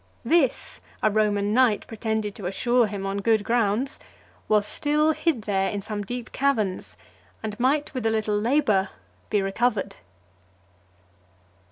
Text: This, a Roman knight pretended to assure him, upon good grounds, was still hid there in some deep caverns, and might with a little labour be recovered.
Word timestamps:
This, 0.25 0.81
a 1.03 1.11
Roman 1.11 1.53
knight 1.53 1.85
pretended 1.85 2.33
to 2.33 2.47
assure 2.47 2.87
him, 2.87 3.05
upon 3.05 3.19
good 3.19 3.43
grounds, 3.43 3.99
was 4.47 4.65
still 4.65 5.11
hid 5.11 5.43
there 5.43 5.69
in 5.69 5.83
some 5.83 6.01
deep 6.01 6.31
caverns, 6.31 6.97
and 7.43 7.59
might 7.59 7.93
with 7.93 8.07
a 8.07 8.09
little 8.09 8.35
labour 8.35 8.89
be 9.29 9.43
recovered. 9.43 9.97